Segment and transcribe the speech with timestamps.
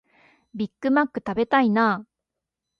[0.55, 2.05] ビッグマック食べたいなあ